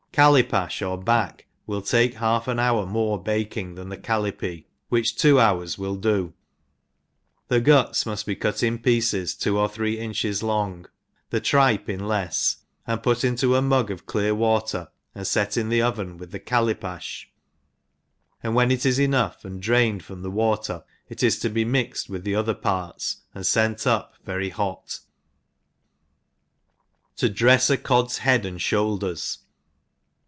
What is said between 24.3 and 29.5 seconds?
hot. To drefs a Cod's Head and Shoulders.